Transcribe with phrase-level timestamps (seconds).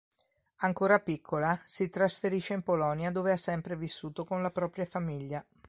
[0.61, 5.45] Ancora piccola, si trasferisce in Polonia dove ha sempre vissuto con la propria famiglia.